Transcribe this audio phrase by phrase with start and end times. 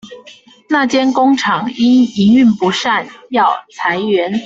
[0.67, 4.33] 那間工廠因營運不善要裁員